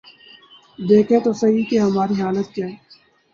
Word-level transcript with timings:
دیکھیں 0.79 1.19
تو 1.19 1.33
سہی 1.33 1.63
کہ 1.63 1.79
ہماری 1.79 2.21
حالت 2.21 2.53
کیا 2.55 2.67
ہے۔ 2.67 2.75